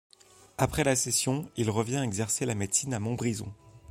Après 0.57 0.83
la 0.83 0.95
session, 0.95 1.47
il 1.57 1.69
revint 1.69 2.01
exercer 2.01 2.47
la 2.47 2.55
médecine 2.55 2.95
a 2.95 2.99
Montbrison. 2.99 3.53